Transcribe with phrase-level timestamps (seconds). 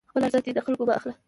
[0.09, 1.13] خپل ارزښت دې له خلکو مه اخله،